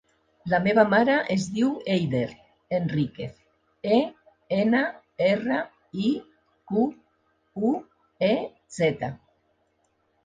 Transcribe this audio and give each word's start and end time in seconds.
La 0.51 0.57
meva 0.67 0.83
mare 0.93 1.15
es 1.33 1.43
diu 1.57 1.67
Eider 1.95 2.21
Enriquez: 2.77 3.35
e, 3.97 3.99
ena, 4.57 4.79
erra, 5.29 5.59
i, 6.09 6.09
cu, 6.73 6.87
u, 7.69 7.75
e, 8.33 8.35
zeta. 8.81 9.13